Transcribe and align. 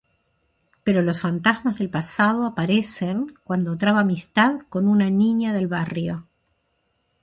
Pero 0.83 1.03
los 1.03 1.21
fantasmas 1.21 1.77
del 1.77 1.91
pasado 1.91 2.47
aparecen 2.47 3.35
cuando 3.43 3.77
traba 3.77 3.99
amistad 3.99 4.61
con 4.67 4.87
una 4.87 5.11
niña 5.11 5.53
del 5.53 5.67
barrio. 5.67 6.27